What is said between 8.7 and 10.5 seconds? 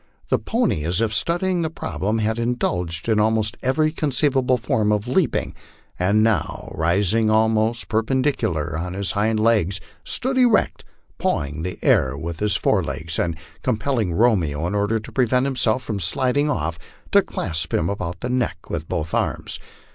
on his hind legs, stood